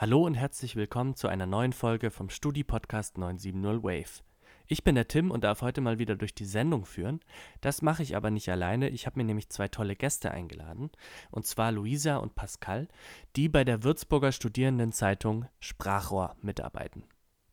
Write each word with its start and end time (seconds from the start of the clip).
Hallo 0.00 0.24
und 0.24 0.34
herzlich 0.34 0.76
willkommen 0.76 1.16
zu 1.16 1.26
einer 1.26 1.46
neuen 1.46 1.72
Folge 1.72 2.12
vom 2.12 2.30
Studi-Podcast 2.30 3.18
970 3.18 3.82
Wave. 3.82 4.22
Ich 4.68 4.84
bin 4.84 4.94
der 4.94 5.08
Tim 5.08 5.32
und 5.32 5.42
darf 5.42 5.60
heute 5.60 5.80
mal 5.80 5.98
wieder 5.98 6.14
durch 6.14 6.36
die 6.36 6.44
Sendung 6.44 6.84
führen. 6.84 7.18
Das 7.62 7.82
mache 7.82 8.04
ich 8.04 8.14
aber 8.14 8.30
nicht 8.30 8.48
alleine. 8.48 8.90
Ich 8.90 9.06
habe 9.06 9.18
mir 9.18 9.24
nämlich 9.24 9.48
zwei 9.48 9.66
tolle 9.66 9.96
Gäste 9.96 10.30
eingeladen. 10.30 10.92
Und 11.32 11.46
zwar 11.46 11.72
Luisa 11.72 12.18
und 12.18 12.36
Pascal, 12.36 12.86
die 13.34 13.48
bei 13.48 13.64
der 13.64 13.82
Würzburger 13.82 14.30
Studierendenzeitung 14.30 15.46
Sprachrohr 15.58 16.36
mitarbeiten. 16.42 17.02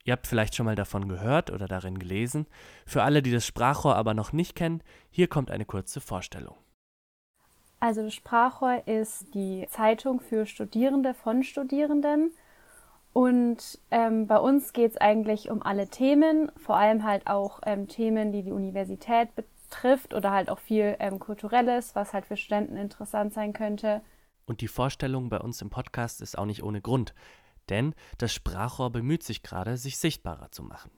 Ihr 0.03 0.13
habt 0.13 0.27
vielleicht 0.27 0.53
schon 0.53 0.67
mal 0.67 0.75
davon 0.75 1.09
gehört 1.09 1.49
oder 1.49 1.67
darin 1.67 1.97
gelesen. 1.97 2.45
Für 2.85 3.01
alle, 3.01 3.23
die 3.23 3.31
das 3.31 3.47
Sprachrohr 3.47 3.95
aber 3.95 4.13
noch 4.13 4.33
nicht 4.33 4.53
kennen, 4.53 4.83
hier 5.09 5.27
kommt 5.27 5.49
eine 5.49 5.65
kurze 5.65 5.99
Vorstellung. 5.99 6.55
Also 7.85 8.01
das 8.01 8.15
Sprachrohr 8.15 8.87
ist 8.87 9.35
die 9.35 9.67
Zeitung 9.69 10.19
für 10.19 10.47
Studierende 10.47 11.13
von 11.13 11.43
Studierenden. 11.43 12.33
Und 13.13 13.77
ähm, 13.91 14.25
bei 14.25 14.39
uns 14.39 14.73
geht 14.73 14.89
es 14.89 14.97
eigentlich 14.97 15.51
um 15.51 15.61
alle 15.61 15.87
Themen, 15.87 16.51
vor 16.57 16.77
allem 16.77 17.03
halt 17.03 17.27
auch 17.27 17.59
ähm, 17.63 17.87
Themen, 17.87 18.31
die 18.31 18.41
die 18.41 18.51
Universität 18.51 19.29
betrifft 19.35 20.15
oder 20.15 20.31
halt 20.31 20.49
auch 20.49 20.57
viel 20.57 20.95
ähm, 20.97 21.19
Kulturelles, 21.19 21.93
was 21.93 22.11
halt 22.11 22.25
für 22.25 22.37
Studenten 22.37 22.75
interessant 22.75 23.35
sein 23.35 23.53
könnte. 23.53 24.01
Und 24.47 24.61
die 24.61 24.67
Vorstellung 24.67 25.29
bei 25.29 25.39
uns 25.39 25.61
im 25.61 25.69
Podcast 25.69 26.21
ist 26.21 26.39
auch 26.39 26.45
nicht 26.45 26.63
ohne 26.63 26.81
Grund, 26.81 27.13
denn 27.69 27.93
das 28.17 28.33
Sprachrohr 28.33 28.89
bemüht 28.89 29.21
sich 29.21 29.43
gerade, 29.43 29.77
sich 29.77 29.99
sichtbarer 29.99 30.49
zu 30.49 30.63
machen. 30.63 30.89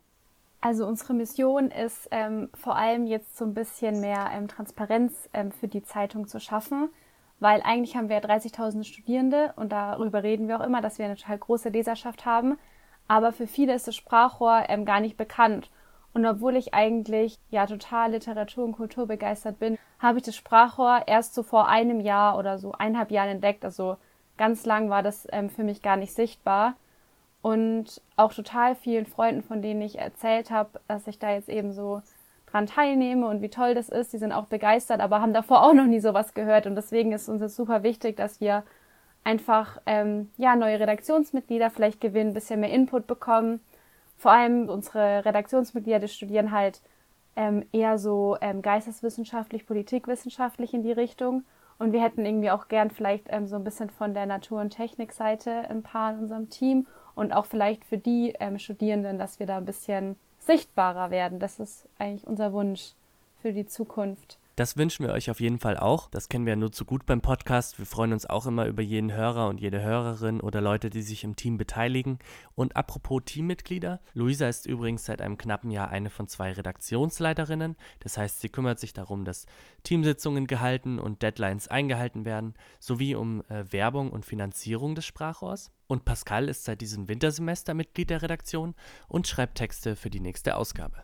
Also 0.60 0.88
unsere 0.88 1.14
Mission 1.14 1.70
ist 1.70 2.08
ähm, 2.12 2.50
vor 2.54 2.76
allem 2.76 3.06
jetzt 3.06 3.38
so 3.38 3.46
ein 3.46 3.54
bisschen 3.54 4.00
mehr 4.00 4.30
ähm, 4.34 4.48
Transparenz 4.48 5.30
ähm, 5.34 5.52
für 5.52 5.68
die 5.68 5.84
Zeitung 5.84 6.28
zu 6.28 6.40
schaffen, 6.40 6.90
weil 7.40 7.62
eigentlich 7.62 7.96
haben 7.96 8.10
wir 8.10 8.22
30.000 8.22 8.84
Studierende 8.84 9.54
und 9.56 9.72
darüber 9.72 10.24
reden 10.24 10.48
wir 10.48 10.60
auch 10.60 10.66
immer, 10.66 10.82
dass 10.82 10.98
wir 10.98 11.06
eine 11.06 11.16
total 11.16 11.38
große 11.38 11.70
Leserschaft 11.70 12.26
haben, 12.26 12.58
aber 13.08 13.32
für 13.32 13.46
viele 13.48 13.76
ist 13.76 13.88
das 13.88 13.96
Sprachrohr 13.96 14.64
ähm, 14.68 14.84
gar 14.86 15.00
nicht 15.00 15.16
bekannt. 15.16 15.70
Und 16.14 16.26
obwohl 16.26 16.56
ich 16.56 16.74
eigentlich 16.74 17.38
ja 17.52 17.68
total 17.68 18.12
Literatur 18.12 18.66
und 18.66 18.72
Kultur 18.72 19.06
begeistert 19.06 19.60
bin, 19.60 19.78
habe 20.00 20.18
ich 20.18 20.24
das 20.24 20.36
Sprachrohr 20.36 21.04
erst 21.06 21.36
so 21.36 21.44
vor 21.44 21.68
einem 21.68 22.00
Jahr 22.00 22.40
oder 22.40 22.58
so 22.58 22.72
eineinhalb 22.72 23.12
Jahren 23.12 23.30
entdeckt. 23.30 23.64
Also 23.64 23.98
ganz 24.36 24.66
lang 24.66 24.90
war 24.90 25.04
das 25.04 25.28
ähm, 25.32 25.52
für 25.52 25.64
mich 25.64 25.84
gar 25.84 25.96
nicht 25.96 26.16
sichtbar 26.16 26.76
und 27.42 28.02
auch 28.16 28.34
total 28.34 28.76
vielen 28.76 29.06
Freunden, 29.06 29.44
von 29.44 29.62
denen 29.62 29.82
ich 29.82 30.00
erzählt 30.00 30.52
habe, 30.52 30.80
dass 30.88 31.08
ich 31.08 31.20
da 31.20 31.32
jetzt 31.32 31.50
eben 31.50 31.72
so 31.72 32.02
dran 32.48 32.66
teilnehme 32.66 33.28
und 33.28 33.42
wie 33.42 33.50
toll 33.50 33.76
das 33.76 33.90
ist. 33.90 34.14
Die 34.14 34.18
sind 34.18 34.32
auch 34.32 34.46
begeistert, 34.46 35.02
aber 35.02 35.22
haben 35.22 35.34
davor 35.34 35.64
auch 35.64 35.74
noch 35.74 35.86
nie 35.86 36.00
sowas 36.00 36.34
gehört. 36.34 36.66
Und 36.66 36.76
deswegen 36.76 37.12
ist 37.12 37.30
uns 37.30 37.42
jetzt 37.42 37.56
super 37.56 37.84
wichtig, 37.84 38.18
dass 38.18 38.42
wir 38.42 38.64
einfach 39.24 39.80
ähm, 39.86 40.30
ja 40.38 40.56
neue 40.56 40.80
Redaktionsmitglieder 40.80 41.70
vielleicht 41.70 42.02
gewinnen, 42.02 42.32
ein 42.32 42.34
bisschen 42.34 42.62
mehr 42.62 42.72
Input 42.72 43.08
bekommen. 43.08 43.60
Vor 44.18 44.32
allem 44.32 44.70
unsere 44.70 45.26
Redaktionsmitglieder, 45.26 46.00
die 46.00 46.08
studieren 46.08 46.52
halt 46.52 46.82
ähm, 47.36 47.66
eher 47.72 48.00
so 48.00 48.38
ähm, 48.42 48.62
geisteswissenschaftlich, 48.62 49.68
politikwissenschaftlich 49.68 50.74
in 50.74 50.82
die 50.82 50.92
Richtung. 50.92 51.44
Und 51.78 51.92
wir 51.92 52.02
hätten 52.02 52.26
irgendwie 52.26 52.50
auch 52.50 52.70
gern 52.70 52.90
vielleicht 52.90 53.28
ähm, 53.30 53.48
so 53.48 53.56
ein 53.56 53.64
bisschen 53.64 53.90
von 53.90 54.14
der 54.14 54.26
Natur- 54.26 54.62
und 54.62 54.72
Technikseite 54.72 55.52
ein 55.70 55.84
paar 55.84 56.14
in 56.14 56.20
unserem 56.20 56.50
Team 56.50 56.88
und 57.18 57.34
auch 57.34 57.48
vielleicht 57.48 57.84
für 57.84 57.98
die 57.98 58.36
ähm, 58.40 58.60
Studierenden, 58.60 59.18
dass 59.18 59.40
wir 59.40 59.48
da 59.48 59.58
ein 59.58 59.66
bisschen 59.66 60.16
sichtbarer 60.40 61.10
werden. 61.10 61.40
Das 61.40 61.60
ist 61.60 61.90
eigentlich 61.98 62.28
unser 62.28 62.54
Wunsch 62.54 62.94
für 63.42 63.52
die 63.52 63.66
Zukunft. 63.66 64.38
Das 64.56 64.78
wünschen 64.78 65.06
wir 65.06 65.14
euch 65.14 65.30
auf 65.30 65.40
jeden 65.40 65.60
Fall 65.60 65.78
auch. 65.78 66.10
Das 66.10 66.30
kennen 66.30 66.46
wir 66.46 66.54
ja 66.54 66.58
nur 66.58 66.72
zu 66.72 66.86
gut 66.86 67.06
beim 67.06 67.22
Podcast. 67.22 67.78
Wir 67.80 67.86
freuen 67.88 68.14
uns 68.14 68.28
auch 68.28 68.46
immer 68.46 68.66
über 68.66 68.82
jeden 68.82 69.14
Hörer 69.14 69.50
und 69.50 69.60
jede 69.60 69.82
Hörerin 69.82 70.42
oder 70.42 70.62
Leute, 70.62 70.90
die 70.90 71.02
sich 71.02 71.24
im 71.24 71.36
Team 71.36 71.58
beteiligen. 71.58 72.20
Und 72.56 72.76
apropos 72.76 73.24
Teammitglieder, 73.26 74.00
Luisa 74.14 74.48
ist 74.48 74.68
übrigens 74.68 75.06
seit 75.06 75.22
einem 75.22 75.38
knappen 75.38 75.70
Jahr 75.70 75.90
eine 75.90 76.10
von 76.10 76.28
zwei 76.28 76.52
Redaktionsleiterinnen. 76.52 77.76
Das 78.00 78.18
heißt, 78.18 78.42
sie 78.42 78.50
kümmert 78.50 78.80
sich 78.80 78.94
darum, 78.94 79.26
dass 79.26 79.46
Teamsitzungen 79.84 80.48
gehalten 80.48 80.98
und 80.98 81.22
Deadlines 81.22 81.68
eingehalten 81.68 82.26
werden, 82.26 82.56
sowie 82.80 83.14
um 83.14 83.44
äh, 83.50 83.72
Werbung 83.72 84.12
und 84.12 84.26
Finanzierung 84.26 84.96
des 84.96 85.06
Sprachrohrs. 85.06 85.72
Und 85.88 86.04
Pascal 86.06 86.50
ist 86.50 86.66
seit 86.66 86.82
diesem 86.82 87.08
Wintersemester 87.08 87.74
Mitglied 87.74 88.10
der 88.10 88.22
Redaktion 88.22 88.76
und 89.08 89.28
schreibt 89.28 89.58
Texte 89.58 89.96
für 89.96 90.10
die 90.10 90.20
nächste 90.20 90.58
Ausgabe. 90.58 91.04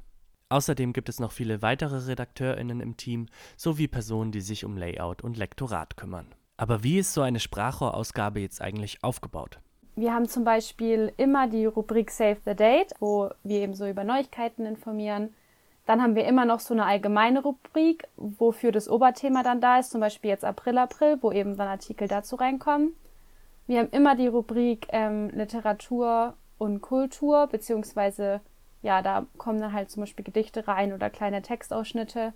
Außerdem 0.49 0.94
gibt 0.94 1.09
es 1.09 1.19
noch 1.19 1.31
viele 1.31 1.61
weitere 1.61 1.97
RedakteurInnen 2.05 2.79
im 2.79 2.97
Team 2.97 3.27
sowie 3.57 3.88
Personen, 3.88 4.31
die 4.31 4.41
sich 4.41 4.66
um 4.66 4.77
Layout 4.77 5.23
und 5.23 5.38
Lektorat 5.38 5.97
kümmern. 5.97 6.27
Aber 6.57 6.83
wie 6.83 6.99
ist 6.99 7.13
so 7.13 7.21
eine 7.21 7.39
Sprachrohrausgabe 7.39 8.39
jetzt 8.39 8.61
eigentlich 8.61 9.03
aufgebaut? 9.03 9.59
Wir 9.95 10.13
haben 10.13 10.27
zum 10.27 10.44
Beispiel 10.44 11.13
immer 11.17 11.47
die 11.47 11.65
Rubrik 11.65 12.11
Save 12.11 12.38
the 12.45 12.55
Date, 12.55 12.94
wo 13.00 13.31
wir 13.44 13.61
eben 13.61 13.73
so 13.73 13.88
über 13.88 14.03
Neuigkeiten 14.03 14.65
informieren. 14.65 15.33
Dann 15.85 16.01
haben 16.01 16.15
wir 16.15 16.25
immer 16.25 16.45
noch 16.45 16.59
so 16.59 16.73
eine 16.73 16.85
allgemeine 16.85 17.41
Rubrik, 17.41 18.07
wofür 18.15 18.71
das 18.71 18.89
Oberthema 18.89 19.44
dann 19.44 19.61
da 19.61 19.79
ist, 19.79 19.91
zum 19.91 20.01
Beispiel 20.01 20.29
jetzt 20.29 20.45
April, 20.45 20.77
April, 20.77 21.17
wo 21.21 21.31
eben 21.31 21.57
dann 21.57 21.67
Artikel 21.67 22.07
dazu 22.07 22.35
reinkommen. 22.35 22.94
Wir 23.68 23.79
haben 23.79 23.90
immer 23.90 24.16
die 24.16 24.28
Rubrik 24.28 24.88
ähm, 24.90 25.29
Literatur 25.29 26.35
und 26.57 26.81
Kultur, 26.81 27.47
beziehungsweise 27.47 28.41
ja, 28.81 29.01
da 29.01 29.25
kommen 29.38 29.62
dann 29.62 29.74
halt 29.74 29.90
zum 29.90 30.03
Beispiel 30.03 30.25
Gedichte 30.25 30.68
rein 30.68 30.94
oder 30.94 31.09
kleine 31.09 31.41
Textausschnitte. 31.41 32.34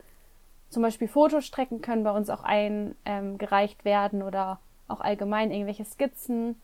Zum 0.69 0.81
Beispiel 0.81 1.07
Fotostrecken 1.07 1.81
können 1.81 2.03
bei 2.03 2.11
uns 2.11 2.29
auch 2.29 2.43
eingereicht 2.43 3.79
ähm, 3.79 3.85
werden 3.85 4.23
oder 4.23 4.59
auch 4.87 5.01
allgemein 5.01 5.51
irgendwelche 5.51 5.85
Skizzen 5.85 6.59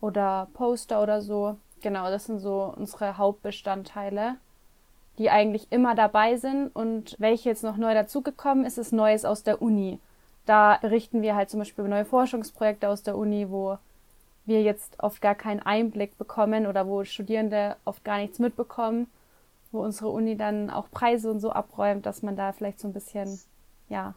oder 0.00 0.48
Poster 0.54 1.02
oder 1.02 1.22
so. 1.22 1.56
Genau, 1.80 2.10
das 2.10 2.26
sind 2.26 2.40
so 2.40 2.74
unsere 2.76 3.16
Hauptbestandteile, 3.16 4.36
die 5.18 5.30
eigentlich 5.30 5.68
immer 5.70 5.94
dabei 5.94 6.36
sind. 6.36 6.74
Und 6.74 7.14
welche 7.18 7.48
jetzt 7.48 7.62
noch 7.62 7.76
neu 7.76 7.94
dazugekommen 7.94 8.64
ist, 8.64 8.78
ist 8.78 8.92
Neues 8.92 9.24
aus 9.24 9.44
der 9.44 9.62
Uni. 9.62 10.00
Da 10.46 10.78
berichten 10.80 11.22
wir 11.22 11.36
halt 11.36 11.50
zum 11.50 11.60
Beispiel 11.60 11.84
über 11.84 11.94
neue 11.94 12.04
Forschungsprojekte 12.04 12.88
aus 12.88 13.04
der 13.04 13.16
Uni, 13.16 13.48
wo 13.50 13.78
wir 14.48 14.62
jetzt 14.62 14.98
oft 15.00 15.20
gar 15.20 15.34
keinen 15.34 15.60
Einblick 15.60 16.18
bekommen 16.18 16.66
oder 16.66 16.86
wo 16.86 17.04
Studierende 17.04 17.76
oft 17.84 18.04
gar 18.04 18.18
nichts 18.18 18.38
mitbekommen 18.38 19.06
wo 19.72 19.82
unsere 19.82 20.08
Uni 20.08 20.36
dann 20.36 20.70
auch 20.70 20.90
Preise 20.90 21.30
und 21.30 21.40
so 21.40 21.50
abräumt, 21.50 22.06
dass 22.06 22.22
man 22.22 22.36
da 22.36 22.52
vielleicht 22.52 22.80
so 22.80 22.88
ein 22.88 22.92
bisschen, 22.92 23.40
ja, 23.88 24.14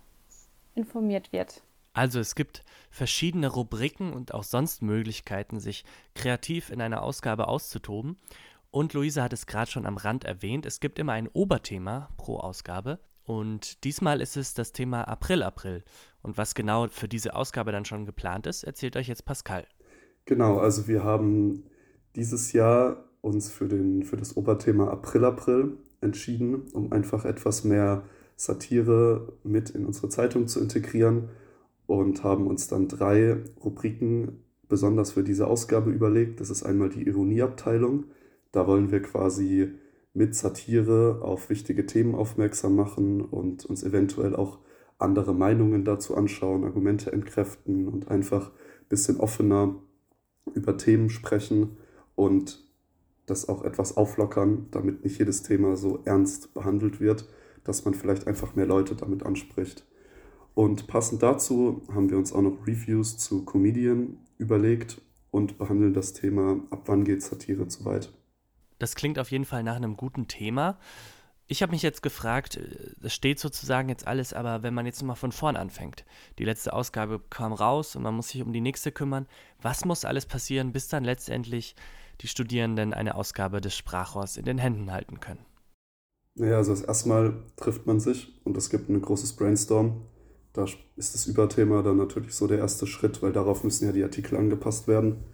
informiert 0.75 1.33
wird. 1.33 1.61
Also 1.93 2.19
es 2.19 2.35
gibt 2.35 2.63
verschiedene 2.89 3.47
Rubriken 3.47 4.13
und 4.13 4.33
auch 4.33 4.43
sonst 4.43 4.81
Möglichkeiten, 4.81 5.59
sich 5.59 5.83
kreativ 6.15 6.69
in 6.69 6.81
einer 6.81 7.03
Ausgabe 7.03 7.49
auszutoben. 7.49 8.17
Und 8.69 8.93
Luisa 8.93 9.23
hat 9.23 9.33
es 9.33 9.45
gerade 9.45 9.69
schon 9.69 9.85
am 9.85 9.97
Rand 9.97 10.23
erwähnt, 10.23 10.65
es 10.65 10.79
gibt 10.79 10.97
immer 10.97 11.11
ein 11.11 11.27
Oberthema 11.27 12.09
pro 12.15 12.37
Ausgabe. 12.37 12.99
Und 13.23 13.83
diesmal 13.83 14.21
ist 14.21 14.37
es 14.37 14.53
das 14.53 14.71
Thema 14.71 15.03
April-April. 15.03 15.83
Und 16.21 16.37
was 16.37 16.55
genau 16.55 16.87
für 16.87 17.09
diese 17.09 17.35
Ausgabe 17.35 17.73
dann 17.73 17.85
schon 17.85 18.05
geplant 18.05 18.47
ist, 18.47 18.63
erzählt 18.63 18.95
euch 18.95 19.07
jetzt 19.07 19.25
Pascal. 19.25 19.67
Genau, 20.25 20.57
also 20.59 20.87
wir 20.87 21.03
haben 21.03 21.63
dieses 22.15 22.53
Jahr 22.53 23.05
uns 23.21 23.49
für, 23.51 23.67
den, 23.67 24.03
für 24.03 24.17
das 24.17 24.35
Oberthema 24.37 24.87
April-April 24.89 25.77
entschieden, 26.01 26.63
um 26.73 26.91
einfach 26.91 27.25
etwas 27.25 27.63
mehr 27.63 28.03
Satire 28.35 29.33
mit 29.43 29.69
in 29.71 29.85
unsere 29.85 30.09
Zeitung 30.09 30.47
zu 30.47 30.59
integrieren 30.59 31.29
und 31.85 32.23
haben 32.23 32.47
uns 32.47 32.67
dann 32.67 32.87
drei 32.87 33.37
Rubriken 33.63 34.39
besonders 34.67 35.11
für 35.11 35.23
diese 35.23 35.47
Ausgabe 35.47 35.91
überlegt. 35.91 36.39
Das 36.39 36.49
ist 36.49 36.63
einmal 36.63 36.89
die 36.89 37.05
Ironieabteilung. 37.05 38.05
Da 38.51 38.65
wollen 38.65 38.91
wir 38.91 39.01
quasi 39.01 39.73
mit 40.13 40.35
Satire 40.35 41.19
auf 41.21 41.49
wichtige 41.49 41.85
Themen 41.85 42.15
aufmerksam 42.15 42.75
machen 42.75 43.21
und 43.21 43.65
uns 43.65 43.83
eventuell 43.83 44.35
auch 44.35 44.59
andere 44.97 45.33
Meinungen 45.33 45.83
dazu 45.85 46.15
anschauen, 46.15 46.63
Argumente 46.63 47.11
entkräften 47.11 47.87
und 47.87 48.09
einfach 48.09 48.49
ein 48.49 48.89
bisschen 48.89 49.19
offener 49.19 49.75
über 50.53 50.77
Themen 50.77 51.09
sprechen 51.09 51.77
und 52.15 52.63
das 53.25 53.47
auch 53.47 53.63
etwas 53.63 53.97
auflockern, 53.97 54.67
damit 54.71 55.03
nicht 55.03 55.19
jedes 55.19 55.43
Thema 55.43 55.75
so 55.75 56.01
ernst 56.05 56.53
behandelt 56.53 56.99
wird, 56.99 57.27
dass 57.63 57.85
man 57.85 57.93
vielleicht 57.93 58.27
einfach 58.27 58.55
mehr 58.55 58.65
Leute 58.65 58.95
damit 58.95 59.23
anspricht. 59.23 59.85
Und 60.53 60.87
passend 60.87 61.23
dazu 61.23 61.83
haben 61.93 62.09
wir 62.09 62.17
uns 62.17 62.33
auch 62.33 62.41
noch 62.41 62.67
Reviews 62.67 63.17
zu 63.17 63.45
Comedian 63.45 64.17
überlegt 64.37 65.01
und 65.29 65.57
behandeln 65.57 65.93
das 65.93 66.13
Thema, 66.13 66.59
ab 66.71 66.83
wann 66.87 67.05
geht 67.05 67.21
Satire 67.21 67.67
zu 67.67 67.85
weit. 67.85 68.11
Das 68.79 68.95
klingt 68.95 69.19
auf 69.19 69.31
jeden 69.31 69.45
Fall 69.45 69.63
nach 69.63 69.75
einem 69.75 69.95
guten 69.95 70.27
Thema. 70.27 70.77
Ich 71.51 71.61
habe 71.61 71.73
mich 71.73 71.81
jetzt 71.81 72.01
gefragt, 72.01 72.57
es 73.03 73.13
steht 73.13 73.37
sozusagen 73.37 73.89
jetzt 73.89 74.07
alles, 74.07 74.31
aber 74.31 74.63
wenn 74.63 74.73
man 74.73 74.85
jetzt 74.85 75.03
mal 75.03 75.15
von 75.15 75.33
vorn 75.33 75.57
anfängt, 75.57 76.05
die 76.39 76.45
letzte 76.45 76.71
Ausgabe 76.71 77.19
kam 77.29 77.51
raus 77.51 77.93
und 77.97 78.03
man 78.03 78.13
muss 78.13 78.29
sich 78.29 78.41
um 78.41 78.53
die 78.53 78.61
nächste 78.61 78.93
kümmern, 78.93 79.27
was 79.61 79.83
muss 79.83 80.05
alles 80.05 80.25
passieren, 80.25 80.71
bis 80.71 80.87
dann 80.87 81.03
letztendlich 81.03 81.75
die 82.21 82.29
Studierenden 82.29 82.93
eine 82.93 83.15
Ausgabe 83.15 83.59
des 83.59 83.75
Sprachrohrs 83.75 84.37
in 84.37 84.45
den 84.45 84.59
Händen 84.59 84.93
halten 84.93 85.19
können? 85.19 85.45
Naja, 86.35 86.55
also 86.55 86.71
das 86.71 86.83
erste 86.83 87.09
Mal 87.09 87.43
trifft 87.57 87.85
man 87.85 87.99
sich 87.99 88.31
und 88.45 88.55
es 88.55 88.69
gibt 88.69 88.87
ein 88.87 89.01
großes 89.01 89.33
Brainstorm. 89.33 90.03
Da 90.53 90.63
ist 90.95 91.15
das 91.15 91.27
Überthema 91.27 91.81
dann 91.81 91.97
natürlich 91.97 92.33
so 92.33 92.47
der 92.47 92.59
erste 92.59 92.87
Schritt, 92.87 93.21
weil 93.21 93.33
darauf 93.33 93.65
müssen 93.65 93.87
ja 93.87 93.91
die 93.91 94.03
Artikel 94.03 94.37
angepasst 94.37 94.87
werden. 94.87 95.25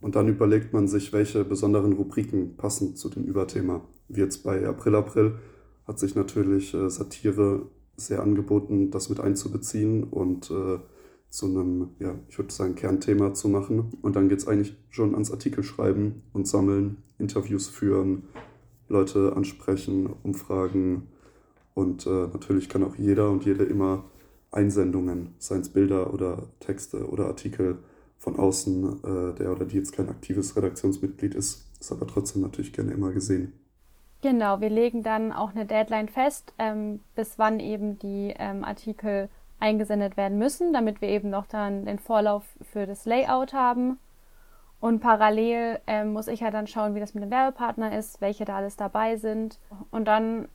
Und 0.00 0.14
dann 0.14 0.28
überlegt 0.28 0.72
man 0.72 0.86
sich, 0.86 1.12
welche 1.12 1.44
besonderen 1.44 1.94
Rubriken 1.94 2.56
passen 2.56 2.94
zu 2.94 3.08
dem 3.08 3.24
Überthema. 3.24 3.80
Wie 4.06 4.20
jetzt 4.20 4.44
bei 4.44 4.64
April 4.64 4.94
April 4.94 5.38
hat 5.86 5.98
sich 5.98 6.14
natürlich 6.14 6.74
äh, 6.74 6.88
Satire 6.88 7.66
sehr 7.96 8.22
angeboten, 8.22 8.90
das 8.90 9.08
mit 9.08 9.20
einzubeziehen 9.20 10.04
und 10.04 10.50
äh, 10.50 10.78
zu 11.30 11.46
einem, 11.46 11.90
ja, 11.98 12.14
ich 12.28 12.38
würde 12.38 12.52
sagen, 12.52 12.76
Kernthema 12.76 13.34
zu 13.34 13.48
machen. 13.48 13.92
Und 14.02 14.16
dann 14.16 14.28
geht 14.28 14.38
es 14.38 14.46
eigentlich 14.46 14.76
schon 14.90 15.14
ans 15.14 15.32
Artikel 15.32 15.64
schreiben 15.64 16.22
und 16.32 16.46
sammeln, 16.46 16.98
Interviews 17.18 17.68
führen, 17.68 18.24
Leute 18.88 19.34
ansprechen, 19.34 20.08
Umfragen. 20.22 21.08
Und 21.74 22.06
äh, 22.06 22.28
natürlich 22.28 22.68
kann 22.68 22.84
auch 22.84 22.94
jeder 22.96 23.30
und 23.30 23.44
jede 23.44 23.64
immer 23.64 24.04
Einsendungen, 24.52 25.34
seien 25.38 25.62
es 25.62 25.70
Bilder 25.70 26.14
oder 26.14 26.48
Texte 26.60 27.08
oder 27.08 27.26
Artikel 27.26 27.78
von 28.18 28.36
außen, 28.36 29.02
äh, 29.02 29.34
der 29.34 29.52
oder 29.52 29.64
die 29.64 29.76
jetzt 29.76 29.92
kein 29.92 30.08
aktives 30.08 30.56
Redaktionsmitglied 30.56 31.34
ist, 31.34 31.68
ist 31.80 31.92
aber 31.92 32.06
trotzdem 32.06 32.42
natürlich 32.42 32.72
gerne 32.72 32.92
immer 32.92 33.10
gesehen. 33.10 33.52
Genau, 34.24 34.62
wir 34.62 34.70
legen 34.70 35.02
dann 35.02 35.34
auch 35.34 35.50
eine 35.50 35.66
Deadline 35.66 36.08
fest, 36.08 36.54
ähm, 36.58 37.00
bis 37.14 37.38
wann 37.38 37.60
eben 37.60 37.98
die 37.98 38.34
ähm, 38.38 38.64
Artikel 38.64 39.28
eingesendet 39.60 40.16
werden 40.16 40.38
müssen, 40.38 40.72
damit 40.72 41.02
wir 41.02 41.10
eben 41.10 41.28
noch 41.28 41.44
dann 41.44 41.84
den 41.84 41.98
Vorlauf 41.98 42.42
für 42.62 42.86
das 42.86 43.04
Layout 43.04 43.52
haben. 43.52 43.98
Und 44.80 45.00
parallel 45.00 45.78
ähm, 45.86 46.14
muss 46.14 46.28
ich 46.28 46.40
ja 46.40 46.50
dann 46.50 46.66
schauen, 46.66 46.94
wie 46.94 47.00
das 47.00 47.12
mit 47.12 47.22
dem 47.22 47.30
Werbepartner 47.30 47.98
ist, 47.98 48.22
welche 48.22 48.46
da 48.46 48.56
alles 48.56 48.76
dabei 48.76 49.16
sind. 49.16 49.58
Und 49.90 50.06
dann 50.06 50.48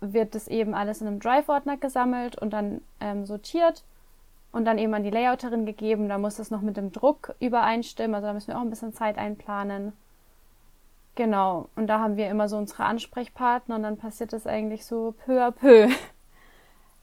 wird 0.00 0.34
das 0.34 0.48
eben 0.48 0.74
alles 0.74 1.00
in 1.00 1.06
einem 1.06 1.20
Drive-Ordner 1.20 1.76
gesammelt 1.76 2.42
und 2.42 2.52
dann 2.52 2.80
ähm, 2.98 3.24
sortiert 3.24 3.84
und 4.50 4.64
dann 4.64 4.78
eben 4.78 4.94
an 4.94 5.04
die 5.04 5.10
Layouterin 5.10 5.64
gegeben. 5.64 6.08
Da 6.08 6.18
muss 6.18 6.38
das 6.38 6.50
noch 6.50 6.60
mit 6.60 6.76
dem 6.76 6.90
Druck 6.90 7.36
übereinstimmen, 7.38 8.16
also 8.16 8.26
da 8.26 8.32
müssen 8.32 8.48
wir 8.48 8.58
auch 8.58 8.62
ein 8.62 8.70
bisschen 8.70 8.92
Zeit 8.92 9.16
einplanen. 9.16 9.92
Genau, 11.14 11.68
und 11.76 11.88
da 11.88 12.00
haben 12.00 12.16
wir 12.16 12.30
immer 12.30 12.48
so 12.48 12.56
unsere 12.56 12.84
Ansprechpartner 12.84 13.76
und 13.76 13.82
dann 13.82 13.98
passiert 13.98 14.32
das 14.32 14.46
eigentlich 14.46 14.86
so 14.86 15.14
peu 15.24 15.42
à 15.42 15.50
peu 15.50 15.88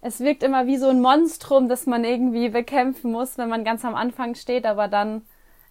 es 0.01 0.19
wirkt 0.19 0.43
immer 0.43 0.67
wie 0.67 0.77
so 0.77 0.87
ein 0.87 1.01
Monstrum, 1.01 1.67
das 1.67 1.85
man 1.85 2.03
irgendwie 2.03 2.49
bekämpfen 2.49 3.11
muss, 3.11 3.37
wenn 3.37 3.49
man 3.49 3.63
ganz 3.63 3.83
am 3.83 3.95
Anfang 3.95 4.35
steht, 4.35 4.65
aber 4.65 4.87
dann 4.87 5.23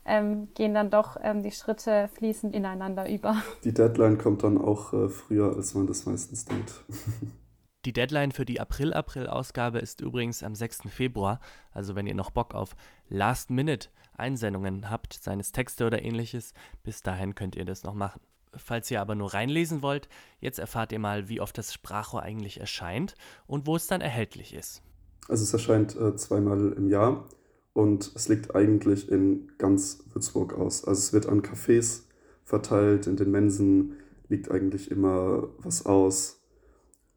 ähm, 0.04 0.48
gehen 0.54 0.74
dann 0.74 0.90
doch 0.90 1.16
ähm, 1.22 1.42
die 1.42 1.50
Schritte 1.50 2.08
fließend 2.14 2.54
ineinander 2.54 3.08
über. 3.10 3.42
Die 3.64 3.74
Deadline 3.74 4.18
kommt 4.18 4.42
dann 4.42 4.58
auch 4.58 4.92
äh, 4.92 5.08
früher, 5.08 5.54
als 5.56 5.74
man 5.74 5.86
das 5.86 6.06
meistens 6.06 6.44
denkt. 6.44 6.84
Die 7.88 7.94
Deadline 7.94 8.32
für 8.32 8.44
die 8.44 8.60
April-April-Ausgabe 8.60 9.78
ist 9.78 10.02
übrigens 10.02 10.42
am 10.42 10.54
6. 10.54 10.90
Februar. 10.90 11.40
Also 11.72 11.94
wenn 11.94 12.06
ihr 12.06 12.14
noch 12.14 12.30
Bock 12.30 12.54
auf 12.54 12.76
Last-Minute-Einsendungen 13.08 14.90
habt, 14.90 15.14
seines 15.14 15.52
Texte 15.52 15.86
oder 15.86 16.02
ähnliches, 16.02 16.52
bis 16.82 17.00
dahin 17.00 17.34
könnt 17.34 17.56
ihr 17.56 17.64
das 17.64 17.84
noch 17.84 17.94
machen. 17.94 18.20
Falls 18.52 18.90
ihr 18.90 19.00
aber 19.00 19.14
nur 19.14 19.32
reinlesen 19.32 19.80
wollt, 19.80 20.10
jetzt 20.38 20.58
erfahrt 20.58 20.92
ihr 20.92 20.98
mal, 20.98 21.30
wie 21.30 21.40
oft 21.40 21.56
das 21.56 21.72
Sprachrohr 21.72 22.20
eigentlich 22.20 22.60
erscheint 22.60 23.14
und 23.46 23.66
wo 23.66 23.74
es 23.74 23.86
dann 23.86 24.02
erhältlich 24.02 24.52
ist. 24.52 24.82
Also 25.26 25.44
es 25.44 25.54
erscheint 25.54 25.96
äh, 25.96 26.14
zweimal 26.14 26.74
im 26.74 26.90
Jahr 26.90 27.24
und 27.72 28.12
es 28.14 28.28
liegt 28.28 28.54
eigentlich 28.54 29.10
in 29.10 29.50
ganz 29.56 30.04
Würzburg 30.12 30.52
aus. 30.52 30.84
Also 30.84 30.98
es 30.98 31.14
wird 31.14 31.24
an 31.24 31.40
Cafés 31.40 32.02
verteilt, 32.44 33.06
in 33.06 33.16
den 33.16 33.30
Mensen 33.30 33.94
liegt 34.28 34.50
eigentlich 34.50 34.90
immer 34.90 35.48
was 35.60 35.86
aus. 35.86 36.37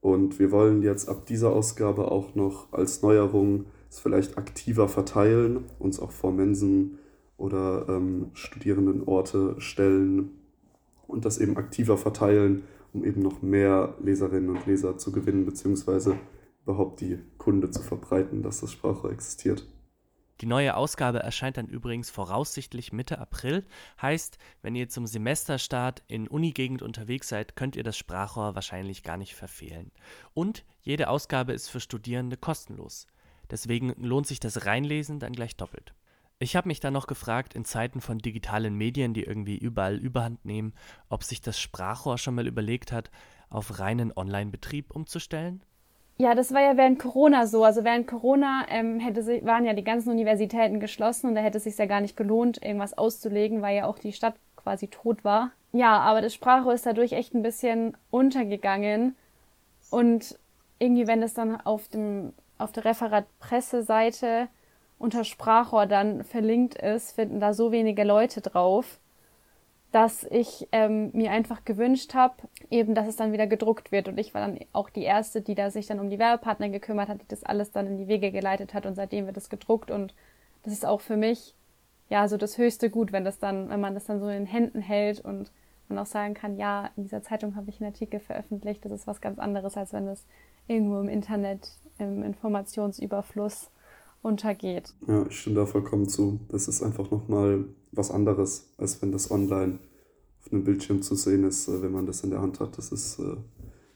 Und 0.01 0.39
wir 0.39 0.51
wollen 0.51 0.81
jetzt 0.81 1.07
ab 1.07 1.25
dieser 1.27 1.51
Ausgabe 1.51 2.11
auch 2.11 2.35
noch 2.35 2.73
als 2.73 3.01
Neuerung 3.01 3.65
es 3.89 3.99
vielleicht 3.99 4.37
aktiver 4.37 4.87
verteilen, 4.87 5.65
uns 5.77 5.99
auch 5.99 6.11
vor 6.11 6.31
Mensen 6.31 6.97
oder 7.37 7.85
ähm, 7.89 8.31
Studierendenorte 8.33 9.55
stellen 9.59 10.31
und 11.07 11.25
das 11.25 11.37
eben 11.39 11.57
aktiver 11.57 11.97
verteilen, 11.97 12.63
um 12.93 13.03
eben 13.03 13.21
noch 13.21 13.41
mehr 13.41 13.95
Leserinnen 14.01 14.49
und 14.49 14.65
Leser 14.65 14.97
zu 14.97 15.11
gewinnen, 15.11 15.45
beziehungsweise 15.45 16.15
überhaupt 16.63 17.01
die 17.01 17.19
Kunde 17.37 17.69
zu 17.69 17.81
verbreiten, 17.81 18.43
dass 18.43 18.61
das 18.61 18.71
Sprachrohr 18.71 19.11
existiert. 19.11 19.67
Die 20.41 20.47
neue 20.47 20.75
Ausgabe 20.75 21.19
erscheint 21.19 21.57
dann 21.57 21.67
übrigens 21.67 22.09
voraussichtlich 22.09 22.91
Mitte 22.91 23.19
April. 23.19 23.63
Heißt, 24.01 24.39
wenn 24.63 24.73
ihr 24.73 24.89
zum 24.89 25.05
Semesterstart 25.05 26.01
in 26.07 26.27
Unigegend 26.27 26.81
unterwegs 26.81 27.27
seid, 27.27 27.55
könnt 27.55 27.75
ihr 27.75 27.83
das 27.83 27.95
Sprachrohr 27.95 28.55
wahrscheinlich 28.55 29.03
gar 29.03 29.17
nicht 29.17 29.35
verfehlen. 29.35 29.91
Und 30.33 30.65
jede 30.81 31.09
Ausgabe 31.09 31.53
ist 31.53 31.69
für 31.69 31.79
Studierende 31.79 32.37
kostenlos. 32.37 33.05
Deswegen 33.51 33.93
lohnt 33.97 34.25
sich 34.25 34.39
das 34.39 34.65
Reinlesen 34.65 35.19
dann 35.19 35.33
gleich 35.33 35.55
doppelt. 35.57 35.93
Ich 36.39 36.55
habe 36.55 36.69
mich 36.69 36.79
dann 36.79 36.93
noch 36.93 37.05
gefragt, 37.05 37.53
in 37.53 37.65
Zeiten 37.65 38.01
von 38.01 38.17
digitalen 38.17 38.75
Medien, 38.75 39.13
die 39.13 39.23
irgendwie 39.23 39.57
überall 39.57 39.97
Überhand 39.97 40.43
nehmen, 40.43 40.73
ob 41.07 41.23
sich 41.23 41.41
das 41.41 41.59
Sprachrohr 41.59 42.17
schon 42.17 42.33
mal 42.33 42.47
überlegt 42.47 42.91
hat, 42.91 43.11
auf 43.51 43.77
reinen 43.77 44.11
Online-Betrieb 44.15 44.89
umzustellen? 44.89 45.61
Ja, 46.17 46.35
das 46.35 46.53
war 46.53 46.61
ja 46.61 46.77
während 46.77 46.99
Corona 46.99 47.47
so. 47.47 47.63
Also 47.63 47.83
während 47.83 48.07
Corona 48.07 48.65
ähm, 48.69 48.99
hätte 48.99 49.23
sich, 49.23 49.43
waren 49.45 49.65
ja 49.65 49.73
die 49.73 49.83
ganzen 49.83 50.11
Universitäten 50.11 50.79
geschlossen 50.79 51.27
und 51.27 51.35
da 51.35 51.41
hätte 51.41 51.57
es 51.57 51.63
sich 51.63 51.77
ja 51.77 51.87
gar 51.87 52.01
nicht 52.01 52.15
gelohnt, 52.15 52.63
irgendwas 52.63 52.97
auszulegen, 52.97 53.61
weil 53.61 53.77
ja 53.77 53.85
auch 53.85 53.97
die 53.97 54.13
Stadt 54.13 54.35
quasi 54.55 54.87
tot 54.87 55.23
war. 55.23 55.51
Ja, 55.73 55.99
aber 55.99 56.21
das 56.21 56.33
Sprachrohr 56.33 56.73
ist 56.73 56.85
dadurch 56.85 57.13
echt 57.13 57.33
ein 57.33 57.41
bisschen 57.41 57.97
untergegangen. 58.11 59.15
Und 59.89 60.37
irgendwie, 60.79 61.07
wenn 61.07 61.23
es 61.23 61.33
dann 61.33 61.59
auf 61.59 61.87
dem 61.87 62.33
auf 62.57 62.71
der 62.71 62.85
Referat-Presseseite 62.85 64.47
unter 64.99 65.23
Sprachrohr 65.23 65.87
dann 65.87 66.23
verlinkt 66.23 66.75
ist, 66.75 67.13
finden 67.13 67.39
da 67.39 67.53
so 67.53 67.71
wenige 67.71 68.03
Leute 68.03 68.39
drauf, 68.41 68.99
dass 69.91 70.23
ich 70.23 70.69
ähm, 70.71 71.09
mir 71.13 71.31
einfach 71.31 71.65
gewünscht 71.65 72.13
habe, 72.13 72.35
eben, 72.69 72.95
dass 72.95 73.07
es 73.07 73.17
dann 73.17 73.33
wieder 73.33 73.47
gedruckt 73.47 73.91
wird. 73.91 74.07
Und 74.07 74.17
ich 74.17 74.33
war 74.33 74.41
dann 74.41 74.59
auch 74.71 74.89
die 74.89 75.03
Erste, 75.03 75.41
die 75.41 75.55
da 75.55 75.69
sich 75.69 75.87
dann 75.87 75.99
um 75.99 76.09
die 76.09 76.19
Werbepartner 76.19 76.69
gekümmert 76.69 77.09
hat, 77.09 77.21
die 77.21 77.27
das 77.27 77.43
alles 77.43 77.71
dann 77.71 77.87
in 77.87 77.97
die 77.97 78.07
Wege 78.07 78.31
geleitet 78.31 78.73
hat. 78.73 78.85
Und 78.85 78.95
seitdem 78.95 79.25
wird 79.25 79.37
es 79.37 79.49
gedruckt. 79.49 79.91
Und 79.91 80.13
das 80.63 80.71
ist 80.71 80.85
auch 80.85 81.01
für 81.01 81.17
mich 81.17 81.55
ja 82.09 82.27
so 82.27 82.37
das 82.37 82.57
höchste 82.57 82.89
Gut, 82.89 83.11
wenn 83.11 83.25
das 83.25 83.39
dann, 83.39 83.69
wenn 83.69 83.81
man 83.81 83.93
das 83.93 84.05
dann 84.05 84.19
so 84.19 84.27
in 84.27 84.33
den 84.33 84.45
Händen 84.45 84.81
hält 84.81 85.19
und 85.19 85.51
man 85.89 85.99
auch 85.99 86.05
sagen 86.05 86.33
kann, 86.33 86.55
ja, 86.55 86.89
in 86.95 87.03
dieser 87.03 87.21
Zeitung 87.21 87.55
habe 87.55 87.69
ich 87.69 87.81
einen 87.81 87.91
Artikel 87.91 88.19
veröffentlicht, 88.19 88.83
das 88.85 88.91
ist 88.91 89.07
was 89.07 89.21
ganz 89.21 89.39
anderes, 89.39 89.77
als 89.77 89.93
wenn 89.93 90.07
es 90.07 90.25
irgendwo 90.67 90.99
im 90.99 91.09
Internet 91.09 91.69
im 91.97 92.23
Informationsüberfluss 92.23 93.69
untergeht. 94.21 94.93
Ja, 95.07 95.25
ich 95.27 95.39
stimme 95.39 95.57
da 95.57 95.65
vollkommen 95.65 96.07
zu. 96.07 96.39
Das 96.49 96.67
ist 96.67 96.81
einfach 96.81 97.11
nochmal 97.11 97.65
was 97.91 98.11
anderes, 98.11 98.73
als 98.77 99.01
wenn 99.01 99.11
das 99.11 99.31
online 99.31 99.79
auf 100.39 100.51
einem 100.51 100.63
Bildschirm 100.63 101.01
zu 101.01 101.15
sehen 101.15 101.43
ist, 101.43 101.67
äh, 101.67 101.81
wenn 101.81 101.91
man 101.91 102.05
das 102.05 102.23
in 102.23 102.29
der 102.29 102.41
Hand 102.41 102.59
hat. 102.59 102.77
Das 102.77 102.91
ist 102.91 103.19
äh, 103.19 103.37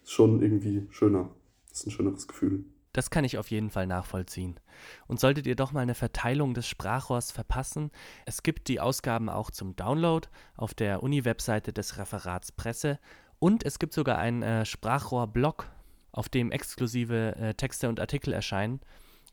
schon 0.04 0.42
irgendwie 0.42 0.88
schöner. 0.90 1.30
Das 1.70 1.82
ist 1.82 1.88
ein 1.88 1.92
schöneres 1.92 2.28
Gefühl. 2.28 2.66
Das 2.94 3.10
kann 3.10 3.26
ich 3.26 3.38
auf 3.38 3.52
jeden 3.52 3.72
Fall 3.72 3.88
nachvollziehen. 3.88 4.58
Und 5.08 5.20
solltet 5.20 5.48
ihr 5.48 5.58
doch 5.58 5.74
mal 5.74 5.82
eine 5.82 5.96
Verteilung 5.96 6.54
des 6.54 6.66
Sprachrohrs 6.66 7.30
verpassen, 7.32 7.92
es 8.26 8.42
gibt 8.42 8.70
die 8.70 8.80
Ausgaben 8.80 9.28
auch 9.28 9.52
zum 9.52 9.76
Download 9.76 10.30
auf 10.56 10.74
der 10.74 11.04
Uni-Webseite 11.04 11.74
des 11.74 11.98
Referats 11.98 12.54
Presse 12.54 13.00
und 13.40 13.66
es 13.66 13.80
gibt 13.80 13.94
sogar 13.94 14.18
einen 14.18 14.44
äh, 14.44 14.66
Sprachrohr-Blog, 14.66 15.68
auf 16.14 16.30
dem 16.30 16.52
exklusive 16.52 17.36
äh, 17.36 17.54
Texte 17.54 17.90
und 17.90 18.00
Artikel 18.00 18.32
erscheinen. 18.32 18.80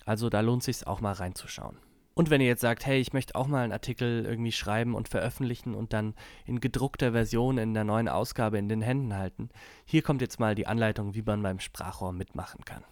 Also 0.06 0.30
da 0.30 0.40
lohnt 0.40 0.62
sich 0.62 0.86
auch 0.86 1.00
mal 1.00 1.12
reinzuschauen. 1.12 1.76
Und 2.14 2.30
wenn 2.30 2.42
ihr 2.42 2.46
jetzt 2.46 2.60
sagt, 2.60 2.84
hey, 2.84 3.00
ich 3.00 3.12
möchte 3.12 3.34
auch 3.34 3.46
mal 3.46 3.64
einen 3.64 3.72
Artikel 3.72 4.26
irgendwie 4.26 4.52
schreiben 4.52 4.94
und 4.94 5.08
veröffentlichen 5.08 5.74
und 5.74 5.94
dann 5.94 6.14
in 6.44 6.60
gedruckter 6.60 7.12
Version 7.12 7.56
in 7.56 7.72
der 7.72 7.84
neuen 7.84 8.08
Ausgabe 8.08 8.58
in 8.58 8.68
den 8.68 8.82
Händen 8.82 9.16
halten, 9.16 9.48
hier 9.86 10.02
kommt 10.02 10.20
jetzt 10.20 10.38
mal 10.38 10.54
die 10.54 10.66
Anleitung, 10.66 11.14
wie 11.14 11.22
man 11.22 11.42
beim 11.42 11.58
Sprachrohr 11.58 12.12
mitmachen 12.12 12.66
kann. 12.66 12.84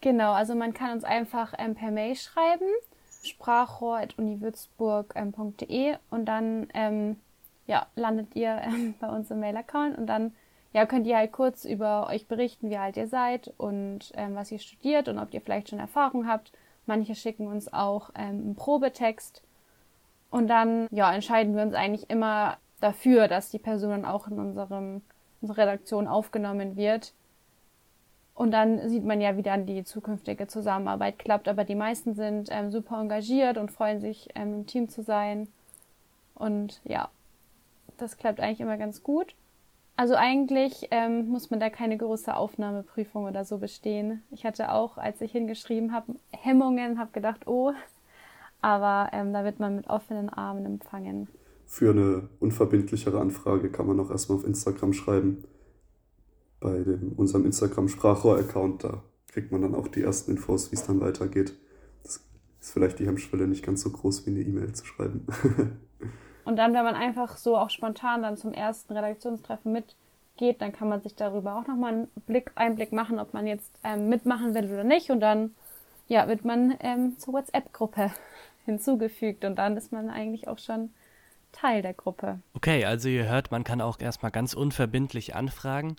Genau, 0.00 0.32
also 0.32 0.54
man 0.54 0.72
kann 0.72 0.92
uns 0.92 1.02
einfach 1.04 1.52
ähm, 1.58 1.74
per 1.74 1.90
Mail 1.90 2.14
schreiben, 2.14 2.68
sprachrohr.uniwürzburg.de 3.24 5.96
und 6.10 6.26
dann 6.26 6.68
ähm, 6.72 7.16
ja, 7.66 7.86
landet 7.96 8.34
ihr 8.34 8.62
ähm, 8.62 8.94
bei 9.00 9.08
uns 9.08 9.30
im 9.30 9.40
Mail-Account 9.40 9.98
und 9.98 10.06
dann 10.06 10.32
ja, 10.72 10.86
könnt 10.86 11.06
ihr 11.06 11.16
halt 11.16 11.32
kurz 11.32 11.64
über 11.64 12.06
euch 12.08 12.28
berichten, 12.28 12.70
wie 12.70 12.76
alt 12.76 12.96
ihr 12.96 13.08
seid 13.08 13.52
und 13.56 14.12
ähm, 14.14 14.36
was 14.36 14.52
ihr 14.52 14.60
studiert 14.60 15.08
und 15.08 15.18
ob 15.18 15.34
ihr 15.34 15.40
vielleicht 15.40 15.70
schon 15.70 15.80
Erfahrung 15.80 16.28
habt. 16.28 16.52
Manche 16.86 17.14
schicken 17.14 17.48
uns 17.48 17.72
auch 17.72 18.10
ähm, 18.14 18.40
einen 18.42 18.56
Probetext. 18.56 19.42
Und 20.30 20.46
dann 20.46 20.86
ja, 20.92 21.12
entscheiden 21.12 21.56
wir 21.56 21.62
uns 21.62 21.74
eigentlich 21.74 22.08
immer 22.08 22.56
dafür, 22.80 23.26
dass 23.26 23.50
die 23.50 23.58
Person 23.58 24.04
auch 24.04 24.28
in 24.28 24.38
unserem, 24.38 25.02
unserer 25.40 25.62
Redaktion 25.62 26.06
aufgenommen 26.06 26.76
wird. 26.76 27.14
Und 28.34 28.52
dann 28.52 28.88
sieht 28.88 29.04
man 29.04 29.20
ja, 29.20 29.36
wie 29.36 29.42
dann 29.42 29.66
die 29.66 29.82
zukünftige 29.82 30.46
Zusammenarbeit 30.46 31.18
klappt. 31.18 31.48
Aber 31.48 31.64
die 31.64 31.74
meisten 31.74 32.14
sind 32.14 32.48
ähm, 32.52 32.70
super 32.70 33.00
engagiert 33.00 33.58
und 33.58 33.72
freuen 33.72 34.00
sich, 34.00 34.28
ähm, 34.36 34.54
im 34.54 34.66
Team 34.66 34.88
zu 34.88 35.02
sein. 35.02 35.48
Und 36.36 36.80
ja, 36.84 37.10
das 37.98 38.16
klappt 38.16 38.38
eigentlich 38.38 38.60
immer 38.60 38.78
ganz 38.78 39.02
gut. 39.02 39.34
Also 40.00 40.14
eigentlich 40.14 40.88
ähm, 40.92 41.28
muss 41.28 41.50
man 41.50 41.60
da 41.60 41.68
keine 41.68 41.98
große 41.98 42.34
Aufnahmeprüfung 42.34 43.26
oder 43.26 43.44
so 43.44 43.58
bestehen. 43.58 44.22
Ich 44.30 44.46
hatte 44.46 44.72
auch, 44.72 44.96
als 44.96 45.20
ich 45.20 45.30
hingeschrieben 45.30 45.92
habe, 45.92 46.14
Hemmungen, 46.30 46.98
habe 46.98 47.10
gedacht, 47.12 47.46
oh, 47.46 47.72
aber 48.62 49.10
ähm, 49.12 49.34
da 49.34 49.44
wird 49.44 49.60
man 49.60 49.76
mit 49.76 49.90
offenen 49.90 50.30
Armen 50.30 50.64
empfangen. 50.64 51.28
für 51.66 51.90
eine 51.90 52.30
unverbindlichere 52.40 53.20
Anfrage 53.20 53.68
kann 53.68 53.86
man 53.86 54.00
auch 54.00 54.10
erstmal 54.10 54.38
auf 54.38 54.46
Instagram 54.46 54.94
schreiben. 54.94 55.44
Bei 56.60 56.78
dem, 56.78 57.12
unserem 57.16 57.44
Instagram-Sprachrohr-Account, 57.44 58.84
da 58.84 59.02
kriegt 59.26 59.52
man 59.52 59.60
dann 59.60 59.74
auch 59.74 59.88
die 59.88 60.00
ersten 60.00 60.30
Infos, 60.30 60.72
wie 60.72 60.76
es 60.76 60.86
dann 60.86 61.02
weitergeht. 61.02 61.52
Das 62.04 62.24
ist 62.58 62.70
vielleicht 62.70 63.00
die 63.00 63.06
Hemmschwelle 63.06 63.46
nicht 63.46 63.66
ganz 63.66 63.82
so 63.82 63.90
groß 63.90 64.24
wie 64.24 64.30
eine 64.30 64.40
E-Mail 64.40 64.72
zu 64.72 64.86
schreiben. 64.86 65.26
Und 66.44 66.56
dann, 66.56 66.74
wenn 66.74 66.84
man 66.84 66.94
einfach 66.94 67.36
so 67.36 67.56
auch 67.56 67.70
spontan 67.70 68.22
dann 68.22 68.36
zum 68.36 68.52
ersten 68.52 68.92
Redaktionstreffen 68.92 69.72
mitgeht, 69.72 70.60
dann 70.60 70.72
kann 70.72 70.88
man 70.88 71.02
sich 71.02 71.14
darüber 71.14 71.56
auch 71.56 71.66
nochmal 71.66 71.92
einen 71.92 72.08
Blick, 72.26 72.52
Einblick 72.54 72.92
machen, 72.92 73.18
ob 73.18 73.34
man 73.34 73.46
jetzt 73.46 73.70
ähm, 73.84 74.08
mitmachen 74.08 74.54
will 74.54 74.72
oder 74.72 74.84
nicht. 74.84 75.10
Und 75.10 75.20
dann 75.20 75.54
ja, 76.08 76.26
wird 76.28 76.44
man 76.44 76.76
ähm, 76.80 77.18
zur 77.18 77.34
WhatsApp-Gruppe 77.34 78.10
hinzugefügt 78.64 79.44
und 79.44 79.56
dann 79.56 79.76
ist 79.76 79.92
man 79.92 80.10
eigentlich 80.10 80.48
auch 80.48 80.58
schon 80.58 80.90
Teil 81.52 81.82
der 81.82 81.94
Gruppe. 81.94 82.40
Okay, 82.54 82.84
also 82.84 83.08
ihr 83.08 83.28
hört, 83.28 83.50
man 83.50 83.64
kann 83.64 83.80
auch 83.80 83.98
erstmal 84.00 84.30
ganz 84.30 84.54
unverbindlich 84.54 85.34
anfragen, 85.34 85.96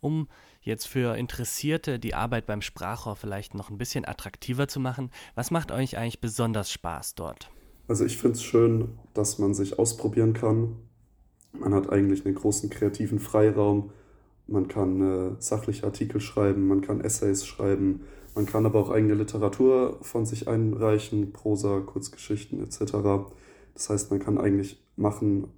um 0.00 0.28
jetzt 0.60 0.86
für 0.86 1.16
Interessierte 1.16 1.98
die 1.98 2.14
Arbeit 2.14 2.46
beim 2.46 2.62
Sprachrohr 2.62 3.16
vielleicht 3.16 3.54
noch 3.54 3.70
ein 3.70 3.78
bisschen 3.78 4.06
attraktiver 4.06 4.68
zu 4.68 4.80
machen. 4.80 5.10
Was 5.34 5.50
macht 5.50 5.72
euch 5.72 5.96
eigentlich 5.96 6.20
besonders 6.20 6.70
Spaß 6.70 7.14
dort? 7.14 7.50
Also 7.86 8.04
ich 8.04 8.16
finde 8.16 8.36
es 8.36 8.42
schön, 8.42 8.88
dass 9.12 9.38
man 9.38 9.54
sich 9.54 9.78
ausprobieren 9.78 10.32
kann. 10.32 10.76
Man 11.52 11.74
hat 11.74 11.90
eigentlich 11.90 12.24
einen 12.24 12.34
großen 12.34 12.70
kreativen 12.70 13.18
Freiraum. 13.18 13.90
Man 14.46 14.68
kann 14.68 15.00
äh, 15.00 15.30
sachliche 15.38 15.84
Artikel 15.84 16.20
schreiben, 16.20 16.68
man 16.68 16.82
kann 16.82 17.00
Essays 17.00 17.46
schreiben, 17.46 18.02
man 18.34 18.44
kann 18.44 18.66
aber 18.66 18.78
auch 18.78 18.90
eigene 18.90 19.14
Literatur 19.14 19.98
von 20.02 20.26
sich 20.26 20.48
einreichen, 20.48 21.32
Prosa, 21.32 21.80
Kurzgeschichten 21.80 22.62
etc. 22.62 22.92
Das 23.72 23.88
heißt, 23.88 24.10
man 24.10 24.20
kann 24.20 24.36
eigentlich 24.36 24.82
machen, 24.96 25.48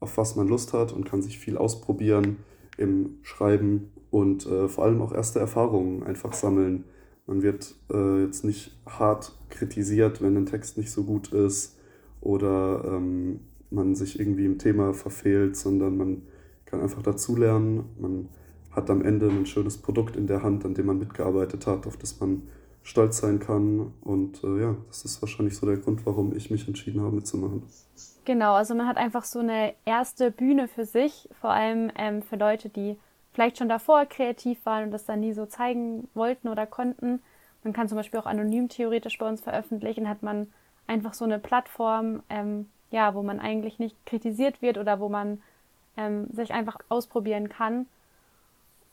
auf 0.00 0.16
was 0.16 0.36
man 0.36 0.48
Lust 0.48 0.72
hat 0.72 0.92
und 0.92 1.04
kann 1.04 1.22
sich 1.22 1.38
viel 1.38 1.58
ausprobieren 1.58 2.38
im 2.78 3.18
Schreiben 3.22 3.90
und 4.10 4.46
äh, 4.46 4.68
vor 4.68 4.84
allem 4.84 5.02
auch 5.02 5.12
erste 5.12 5.38
Erfahrungen 5.38 6.02
einfach 6.02 6.32
sammeln. 6.32 6.84
Man 7.30 7.42
wird 7.42 7.76
äh, 7.92 8.24
jetzt 8.24 8.44
nicht 8.44 8.76
hart 8.88 9.36
kritisiert, 9.50 10.20
wenn 10.20 10.36
ein 10.36 10.46
Text 10.46 10.76
nicht 10.76 10.90
so 10.90 11.04
gut 11.04 11.32
ist 11.32 11.78
oder 12.20 12.82
ähm, 12.84 13.38
man 13.70 13.94
sich 13.94 14.18
irgendwie 14.18 14.46
im 14.46 14.58
Thema 14.58 14.94
verfehlt, 14.94 15.56
sondern 15.56 15.96
man 15.96 16.22
kann 16.64 16.80
einfach 16.80 17.02
dazulernen. 17.02 17.84
Man 18.00 18.28
hat 18.72 18.90
am 18.90 19.00
Ende 19.04 19.28
ein 19.28 19.46
schönes 19.46 19.78
Produkt 19.78 20.16
in 20.16 20.26
der 20.26 20.42
Hand, 20.42 20.64
an 20.64 20.74
dem 20.74 20.86
man 20.86 20.98
mitgearbeitet 20.98 21.68
hat, 21.68 21.86
auf 21.86 21.96
das 21.96 22.18
man 22.18 22.42
stolz 22.82 23.18
sein 23.18 23.38
kann. 23.38 23.92
Und 24.00 24.42
äh, 24.42 24.62
ja, 24.62 24.76
das 24.88 25.04
ist 25.04 25.22
wahrscheinlich 25.22 25.56
so 25.56 25.66
der 25.66 25.76
Grund, 25.76 26.04
warum 26.06 26.34
ich 26.34 26.50
mich 26.50 26.66
entschieden 26.66 27.00
habe, 27.00 27.14
mitzumachen. 27.14 27.62
Genau, 28.24 28.54
also 28.54 28.74
man 28.74 28.88
hat 28.88 28.96
einfach 28.96 29.22
so 29.22 29.38
eine 29.38 29.74
erste 29.84 30.32
Bühne 30.32 30.66
für 30.66 30.84
sich, 30.84 31.28
vor 31.40 31.50
allem 31.50 31.92
ähm, 31.96 32.22
für 32.22 32.34
Leute, 32.34 32.70
die 32.70 32.96
vielleicht 33.32 33.58
schon 33.58 33.68
davor 33.68 34.06
kreativ 34.06 34.64
waren 34.64 34.84
und 34.84 34.90
das 34.90 35.04
dann 35.04 35.20
nie 35.20 35.32
so 35.32 35.46
zeigen 35.46 36.08
wollten 36.14 36.48
oder 36.48 36.66
konnten. 36.66 37.22
Man 37.62 37.72
kann 37.72 37.88
zum 37.88 37.96
Beispiel 37.96 38.20
auch 38.20 38.26
anonym 38.26 38.68
theoretisch 38.68 39.18
bei 39.18 39.28
uns 39.28 39.40
veröffentlichen, 39.40 40.08
hat 40.08 40.22
man 40.22 40.52
einfach 40.86 41.14
so 41.14 41.24
eine 41.24 41.38
Plattform, 41.38 42.22
ähm, 42.28 42.68
ja, 42.90 43.14
wo 43.14 43.22
man 43.22 43.38
eigentlich 43.38 43.78
nicht 43.78 43.96
kritisiert 44.06 44.62
wird 44.62 44.78
oder 44.78 44.98
wo 44.98 45.08
man 45.08 45.42
ähm, 45.96 46.26
sich 46.32 46.52
einfach 46.52 46.78
ausprobieren 46.88 47.48
kann. 47.48 47.86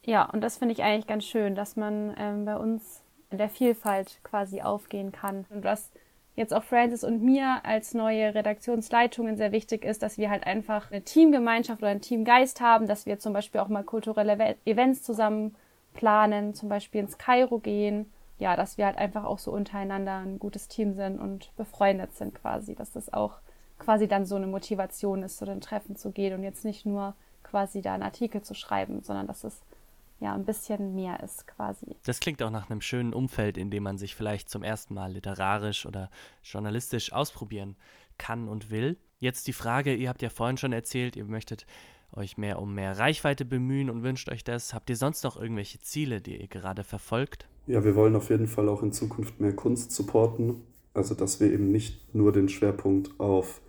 Ja, 0.03 0.25
und 0.25 0.41
das 0.41 0.57
finde 0.57 0.73
ich 0.73 0.83
eigentlich 0.83 1.07
ganz 1.07 1.25
schön, 1.25 1.55
dass 1.55 1.75
man 1.75 2.13
ähm, 2.17 2.45
bei 2.45 2.55
uns 2.57 3.01
in 3.29 3.37
der 3.37 3.49
Vielfalt 3.49 4.19
quasi 4.23 4.61
aufgehen 4.61 5.11
kann. 5.11 5.45
Und 5.49 5.63
was 5.63 5.91
jetzt 6.37 6.53
auch 6.53 6.63
Francis 6.63 7.03
und 7.03 7.21
mir 7.21 7.65
als 7.65 7.93
neue 7.93 8.33
Redaktionsleitungen 8.33 9.37
sehr 9.37 9.51
wichtig 9.51 9.83
ist, 9.83 10.03
dass 10.03 10.17
wir 10.19 10.29
halt 10.29 10.45
einfach 10.45 10.91
eine 10.91 11.01
Teamgemeinschaft 11.01 11.81
oder 11.81 11.89
einen 11.89 12.01
Teamgeist 12.01 12.61
haben, 12.61 12.87
dass 12.87 13.07
wir 13.07 13.19
zum 13.19 13.33
Beispiel 13.33 13.59
auch 13.59 13.67
mal 13.67 13.83
kulturelle 13.83 14.55
Events 14.65 15.01
zusammen 15.01 15.55
planen, 15.93 16.53
zum 16.53 16.69
Beispiel 16.69 17.01
ins 17.01 17.17
Kairo 17.17 17.57
gehen. 17.57 18.11
Ja, 18.37 18.55
dass 18.55 18.77
wir 18.77 18.85
halt 18.85 18.99
einfach 18.99 19.23
auch 19.23 19.39
so 19.39 19.51
untereinander 19.51 20.19
ein 20.19 20.37
gutes 20.37 20.67
Team 20.67 20.93
sind 20.93 21.19
und 21.19 21.51
befreundet 21.57 22.13
sind 22.15 22.35
quasi, 22.35 22.75
dass 22.75 22.91
das 22.91 23.11
auch 23.11 23.39
quasi 23.79 24.07
dann 24.07 24.27
so 24.27 24.35
eine 24.35 24.45
Motivation 24.45 25.23
ist, 25.23 25.37
zu 25.37 25.45
den 25.45 25.59
Treffen 25.59 25.95
zu 25.95 26.11
gehen 26.11 26.35
und 26.35 26.43
jetzt 26.43 26.63
nicht 26.63 26.85
nur 26.85 27.15
quasi 27.41 27.81
da 27.81 27.95
einen 27.95 28.03
Artikel 28.03 28.43
zu 28.43 28.53
schreiben, 28.53 29.01
sondern 29.01 29.25
dass 29.25 29.43
es 29.43 29.59
ja 30.19 30.33
ein 30.33 30.45
bisschen 30.45 30.95
mehr 30.95 31.21
ist 31.23 31.47
quasi. 31.47 31.95
Das 32.05 32.19
klingt 32.19 32.41
auch 32.41 32.49
nach 32.49 32.69
einem 32.69 32.81
schönen 32.81 33.13
Umfeld, 33.13 33.57
in 33.57 33.69
dem 33.69 33.83
man 33.83 33.97
sich 33.97 34.15
vielleicht 34.15 34.49
zum 34.49 34.63
ersten 34.63 34.93
Mal 34.93 35.11
literarisch 35.11 35.85
oder 35.85 36.09
journalistisch 36.43 37.13
ausprobieren 37.13 37.75
kann 38.17 38.47
und 38.47 38.69
will. 38.71 38.97
Jetzt 39.19 39.47
die 39.47 39.53
Frage, 39.53 39.93
ihr 39.93 40.09
habt 40.09 40.21
ja 40.21 40.29
vorhin 40.29 40.57
schon 40.57 40.73
erzählt, 40.73 41.15
ihr 41.15 41.25
möchtet 41.25 41.65
euch 42.13 42.37
mehr 42.37 42.59
um 42.59 42.73
mehr 42.73 42.97
Reichweite 42.97 43.45
bemühen 43.45 43.89
und 43.89 44.03
wünscht 44.03 44.29
euch 44.29 44.43
das. 44.43 44.73
Habt 44.73 44.89
ihr 44.89 44.95
sonst 44.95 45.23
noch 45.23 45.39
irgendwelche 45.39 45.79
Ziele, 45.79 46.21
die 46.21 46.39
ihr 46.39 46.47
gerade 46.47 46.83
verfolgt? 46.83 47.47
Ja, 47.67 47.83
wir 47.83 47.95
wollen 47.95 48.15
auf 48.15 48.29
jeden 48.29 48.47
Fall 48.47 48.69
auch 48.69 48.81
in 48.81 48.93
Zukunft 48.93 49.39
mehr 49.39 49.55
Kunst 49.55 49.91
supporten. 49.91 50.61
Also, 50.93 51.13
dass 51.15 51.39
wir 51.39 51.51
eben 51.51 51.71
nicht 51.71 52.15
nur 52.15 52.31
den 52.31 52.49
Schwerpunkt 52.49 53.19
auf 53.19 53.61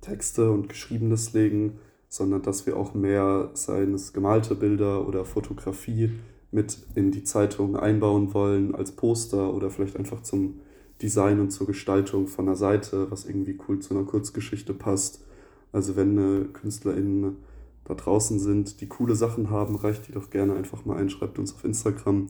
Texte 0.00 0.50
und 0.50 0.68
Geschriebenes 0.68 1.32
legen, 1.34 1.78
sondern 2.10 2.42
dass 2.42 2.66
wir 2.66 2.76
auch 2.76 2.92
mehr 2.92 3.50
seines 3.54 4.12
gemalte 4.12 4.56
Bilder 4.56 5.06
oder 5.06 5.24
Fotografie 5.24 6.10
mit 6.50 6.78
in 6.96 7.12
die 7.12 7.22
Zeitung 7.22 7.76
einbauen 7.76 8.34
wollen 8.34 8.74
als 8.74 8.92
Poster 8.92 9.54
oder 9.54 9.70
vielleicht 9.70 9.96
einfach 9.96 10.20
zum 10.20 10.60
Design 11.00 11.40
und 11.40 11.50
zur 11.50 11.68
Gestaltung 11.68 12.26
von 12.26 12.48
einer 12.48 12.56
Seite, 12.56 13.10
was 13.10 13.24
irgendwie 13.24 13.56
cool 13.68 13.78
zu 13.78 13.94
einer 13.96 14.04
Kurzgeschichte 14.04 14.74
passt. 14.74 15.24
Also 15.72 15.94
wenn 15.94 16.18
äh, 16.18 16.44
KünstlerInnen 16.52 17.36
da 17.84 17.94
draußen 17.94 18.40
sind, 18.40 18.80
die 18.80 18.88
coole 18.88 19.14
Sachen 19.14 19.48
haben, 19.48 19.76
reicht 19.76 20.08
die 20.08 20.12
doch 20.12 20.30
gerne 20.30 20.54
einfach 20.54 20.84
mal 20.84 20.96
ein, 20.96 21.10
schreibt 21.10 21.38
uns 21.38 21.54
auf 21.54 21.64
Instagram. 21.64 22.26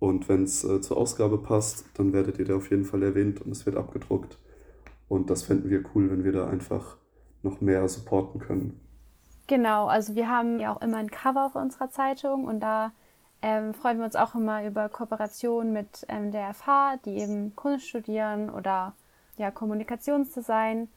Und 0.00 0.28
wenn 0.28 0.42
es 0.42 0.64
äh, 0.64 0.80
zur 0.80 0.96
Ausgabe 0.96 1.38
passt, 1.38 1.84
dann 1.94 2.12
werdet 2.12 2.40
ihr 2.40 2.44
da 2.44 2.56
auf 2.56 2.70
jeden 2.70 2.84
Fall 2.84 3.04
erwähnt 3.04 3.40
und 3.40 3.52
es 3.52 3.66
wird 3.66 3.76
abgedruckt. 3.76 4.36
Und 5.06 5.30
das 5.30 5.44
fänden 5.44 5.70
wir 5.70 5.84
cool, 5.94 6.10
wenn 6.10 6.24
wir 6.24 6.32
da 6.32 6.48
einfach 6.48 6.96
noch 7.44 7.60
mehr 7.60 7.88
supporten 7.88 8.40
können. 8.40 8.80
Genau, 9.46 9.86
also 9.86 10.14
wir 10.14 10.28
haben 10.28 10.60
ja 10.60 10.72
auch 10.72 10.80
immer 10.80 10.98
ein 10.98 11.10
Cover 11.10 11.46
auf 11.46 11.56
unserer 11.56 11.90
Zeitung 11.90 12.46
und 12.46 12.60
da 12.60 12.92
ähm, 13.42 13.74
freuen 13.74 13.98
wir 13.98 14.04
uns 14.04 14.16
auch 14.16 14.34
immer 14.34 14.64
über 14.64 14.88
Kooperationen 14.88 15.72
mit 15.72 16.06
ähm, 16.08 16.30
der 16.30 16.54
FH, 16.54 16.98
die 17.04 17.18
eben 17.18 17.54
Kunst 17.56 17.88
studieren 17.88 18.50
oder 18.50 18.94
ja, 19.36 19.50
Kommunikationsdesign. 19.50 20.88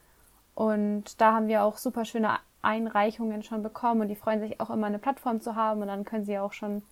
Und 0.54 1.20
da 1.20 1.34
haben 1.34 1.48
wir 1.48 1.64
auch 1.64 1.78
super 1.78 2.06
schöne 2.06 2.38
Einreichungen 2.62 3.44
schon 3.44 3.64
bekommen 3.64 4.02
und 4.02 4.08
die 4.08 4.16
freuen 4.16 4.40
sich 4.40 4.62
auch 4.62 4.70
immer 4.70 4.88
eine 4.88 5.00
Plattform 5.00 5.42
zu 5.42 5.56
haben 5.56 5.82
und 5.82 5.88
dann 5.88 6.06
können 6.06 6.26
sie 6.26 6.40
auch 6.40 6.54
schon 6.54 6.84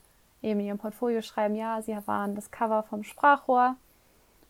eben 0.41 0.59
in 0.59 0.67
ihrem 0.67 0.77
Portfolio 0.77 1.21
schreiben, 1.21 1.55
ja, 1.55 1.81
sie 1.81 1.95
waren 2.05 2.35
das 2.35 2.51
Cover 2.51 2.83
vom 2.83 3.03
Sprachrohr. 3.03 3.75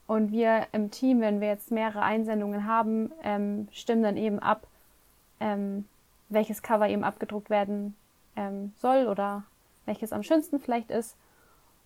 Und 0.06 0.32
wir 0.32 0.68
im 0.74 0.92
Team, 0.92 1.22
wenn 1.22 1.40
wir 1.40 1.48
jetzt 1.48 1.72
mehrere 1.72 2.02
Einsendungen 2.02 2.68
haben, 2.68 3.12
ähm, 3.24 3.70
stimmen 3.72 4.04
dann 4.04 4.18
eben 4.18 4.40
ab, 4.40 4.68
ähm, 5.40 5.86
welches 6.34 6.62
Cover 6.62 6.88
eben 6.90 7.04
abgedruckt 7.04 7.50
werden 7.50 7.96
ähm, 8.36 8.74
soll 8.76 9.08
oder 9.08 9.44
welches 9.86 10.14
am 10.14 10.24
schönsten 10.24 10.60
vielleicht 10.60 10.92
ist 10.92 11.18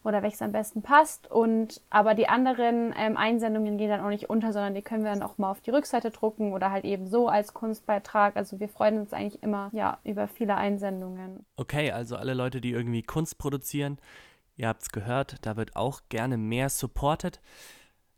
oder 0.04 0.24
welches 0.24 0.42
am 0.42 0.52
besten 0.52 0.82
passt. 0.82 1.30
Und 1.30 1.82
aber 1.90 2.14
die 2.14 2.30
anderen 2.30 2.94
ähm, 2.98 3.18
Einsendungen 3.18 3.78
gehen 3.78 3.90
dann 3.90 4.02
auch 4.02 4.10
nicht 4.10 4.30
unter, 4.30 4.54
sondern 4.54 4.74
die 4.74 4.82
können 4.82 5.04
wir 5.04 5.12
dann 5.12 5.24
auch 5.24 5.38
mal 5.38 5.52
auf 5.52 5.62
die 5.62 5.72
Rückseite 5.72 6.12
drucken 6.12 6.54
oder 6.54 6.72
halt 6.72 6.86
eben 6.86 7.08
so 7.08 7.28
als 7.28 7.54
Kunstbeitrag. 7.54 8.38
Also 8.38 8.60
wir 8.60 8.70
freuen 8.70 9.00
uns 9.00 9.14
eigentlich 9.14 9.44
immer 9.44 9.70
ja 9.74 9.98
über 10.04 10.28
viele 10.28 10.56
Einsendungen. 10.56 11.46
Okay, 11.58 11.92
also 11.92 12.16
alle 12.16 12.34
Leute, 12.34 12.62
die 12.62 12.72
irgendwie 12.72 13.04
Kunst 13.04 13.38
produzieren, 13.38 13.98
ihr 14.56 14.70
habt 14.70 14.84
es 14.84 14.90
gehört, 14.90 15.46
da 15.46 15.58
wird 15.58 15.76
auch 15.76 16.02
gerne 16.10 16.38
mehr 16.38 16.70
supported. 16.70 17.42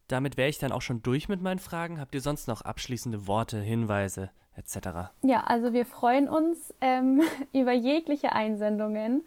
Damit 0.10 0.38
wäre 0.38 0.50
ich 0.50 0.58
dann 0.58 0.72
auch 0.72 0.82
schon 0.82 1.04
durch 1.04 1.30
mit 1.30 1.42
meinen 1.42 1.60
Fragen. 1.60 2.02
Habt 2.02 2.16
ihr 2.16 2.22
sonst 2.22 2.48
noch 2.48 2.62
abschließende 2.62 3.28
Worte, 3.28 3.62
Hinweise, 3.62 4.32
etc. 4.58 5.12
Ja, 5.22 5.44
also 5.46 5.72
wir 5.72 5.86
freuen 5.86 6.28
uns 6.28 6.74
ähm, 6.82 7.22
über 7.54 7.72
jegliche 7.72 8.34
Einsendungen 8.34 9.24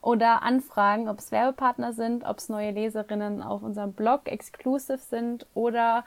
oder 0.00 0.42
Anfragen, 0.42 1.08
ob 1.08 1.18
es 1.18 1.32
Werbepartner 1.32 1.92
sind, 1.92 2.24
ob 2.24 2.38
es 2.38 2.48
neue 2.48 2.70
Leserinnen 2.70 3.42
auf 3.42 3.62
unserem 3.62 3.92
Blog 3.92 4.22
exclusive 4.30 4.98
sind 4.98 5.46
oder 5.52 6.04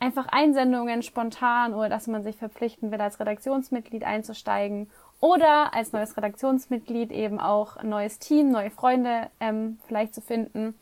einfach 0.00 0.26
Einsendungen 0.28 1.02
spontan 1.02 1.74
oder 1.74 1.90
dass 1.90 2.06
man 2.06 2.22
sich 2.22 2.36
verpflichten 2.36 2.90
will, 2.90 3.00
als 3.00 3.20
Redaktionsmitglied 3.20 4.02
einzusteigen 4.02 4.88
oder 5.20 5.74
als 5.74 5.92
neues 5.92 6.16
Redaktionsmitglied 6.16 7.12
eben 7.12 7.38
auch 7.38 7.76
ein 7.76 7.90
neues 7.90 8.18
Team, 8.18 8.50
neue 8.50 8.70
Freunde 8.70 9.28
ähm, 9.40 9.78
vielleicht 9.86 10.14
zu 10.14 10.22
finden. 10.22 10.74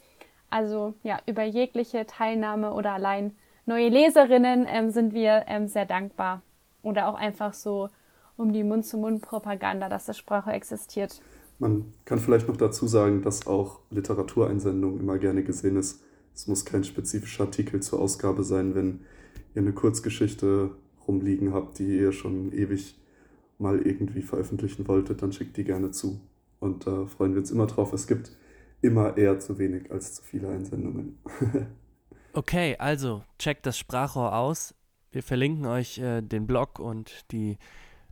Also 0.50 0.94
ja, 1.02 1.20
über 1.26 1.42
jegliche 1.42 2.06
Teilnahme 2.06 2.72
oder 2.72 2.92
allein 2.92 3.36
neue 3.66 3.88
Leserinnen 3.88 4.66
ähm, 4.68 4.90
sind 4.90 5.12
wir 5.12 5.44
ähm, 5.48 5.68
sehr 5.68 5.86
dankbar 5.86 6.42
oder 6.82 7.08
auch 7.08 7.14
einfach 7.14 7.52
so 7.52 7.88
um 8.36 8.52
die 8.52 8.64
Mund-zu-Mund-Propaganda, 8.64 9.88
dass 9.88 10.06
das 10.06 10.18
Sprache 10.18 10.52
existiert. 10.52 11.20
Man 11.58 11.94
kann 12.04 12.18
vielleicht 12.18 12.48
noch 12.48 12.56
dazu 12.56 12.86
sagen, 12.86 13.22
dass 13.22 13.46
auch 13.46 13.80
Literatureinsendung 13.90 15.00
immer 15.00 15.18
gerne 15.18 15.42
gesehen 15.42 15.76
ist. 15.76 16.02
Es 16.34 16.46
muss 16.46 16.66
kein 16.66 16.84
spezifischer 16.84 17.44
Artikel 17.44 17.80
zur 17.80 17.98
Ausgabe 17.98 18.44
sein, 18.44 18.74
wenn 18.74 19.00
ihr 19.54 19.62
eine 19.62 19.72
Kurzgeschichte 19.72 20.70
rumliegen 21.08 21.54
habt, 21.54 21.78
die 21.78 21.98
ihr 21.98 22.12
schon 22.12 22.52
ewig 22.52 22.98
mal 23.58 23.80
irgendwie 23.80 24.20
veröffentlichen 24.20 24.86
wolltet, 24.86 25.22
dann 25.22 25.32
schickt 25.32 25.56
die 25.56 25.64
gerne 25.64 25.92
zu. 25.92 26.20
Und 26.60 26.86
da 26.86 27.06
freuen 27.06 27.32
wir 27.32 27.40
uns 27.40 27.50
immer 27.50 27.66
drauf. 27.66 27.94
Es 27.94 28.06
gibt 28.06 28.32
immer 28.82 29.16
eher 29.16 29.38
zu 29.38 29.58
wenig 29.58 29.90
als 29.90 30.14
zu 30.14 30.22
viele 30.22 30.48
Einsendungen. 30.48 31.18
okay, 32.32 32.76
also 32.78 33.22
checkt 33.38 33.66
das 33.66 33.78
Sprachrohr 33.78 34.34
aus. 34.34 34.74
Wir 35.10 35.22
verlinken 35.22 35.66
euch 35.66 35.98
äh, 35.98 36.22
den 36.22 36.46
Blog 36.46 36.78
und 36.78 37.30
die 37.32 37.58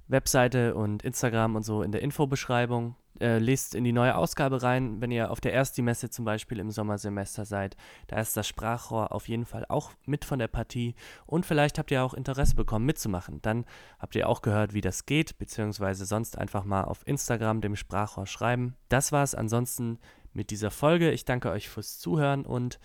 Webseite 0.09 0.75
und 0.75 1.03
Instagram 1.03 1.57
und 1.57 1.63
so 1.63 1.83
in 1.83 1.93
der 1.93 2.03
Infobeschreibung. 2.03 2.97
Äh, 3.21 3.39
lest 3.39 3.77
in 3.77 3.85
die 3.85 3.93
neue 3.93 4.17
Ausgabe 4.17 4.65
rein, 4.65 5.01
wenn 5.01 5.13
ihr 5.13 5.31
auf 5.31 5.41
der 5.41 5.55
Ersti-Messe 5.55 6.11
zum 6.11 6.25
Beispiel 6.25 6.59
im 6.59 6.73
Sommersemester 6.73 7.45
seid. 7.45 7.77
Da 8.09 8.19
ist 8.19 8.37
das 8.37 8.49
Sprachrohr 8.49 9.13
auf 9.13 9.29
jeden 9.29 9.47
Fall 9.47 9.65
auch 9.69 9.93
mit 10.05 10.25
von 10.25 10.41
der 10.41 10.49
Partie 10.49 10.97
und 11.25 11.47
vielleicht 11.47 11.79
habt 11.79 11.93
ihr 11.93 12.03
auch 12.03 12.15
Interesse 12.15 12.57
bekommen 12.57 12.87
mitzumachen. 12.87 13.41
Dann 13.43 13.67
habt 14.01 14.17
ihr 14.17 14.29
auch 14.29 14.43
gehört, 14.43 14.75
wie 14.75 14.81
das 14.81 15.07
geht, 15.07 15.39
beziehungsweise 15.39 16.07
sonst 16.07 16.37
einfach 16.37 16.65
mal 16.65 16.83
auf 16.85 17.07
Instagram 17.07 17.61
dem 17.61 17.77
Sprachrohr 17.77 18.27
schreiben. 18.27 18.75
Das 18.89 19.13
war 19.13 19.23
es 19.23 19.37
ansonsten 19.37 20.01
mit 20.35 20.51
dieser 20.51 20.71
Folge. 20.71 21.11
Ich 21.11 21.25
danke 21.25 21.51
euch 21.51 21.69
fürs 21.69 21.99
Zuhören 21.99 22.45
und 22.45 22.79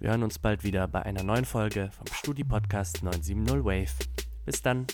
wir 0.00 0.10
hören 0.10 0.22
uns 0.22 0.38
bald 0.38 0.64
wieder 0.64 0.88
bei 0.88 1.02
einer 1.02 1.22
neuen 1.22 1.44
Folge 1.44 1.90
vom 1.90 2.06
Studi-Podcast 2.06 3.02
970 3.02 3.64
Wave. 3.64 3.92
Bis 4.44 4.62
dann. 4.62 4.86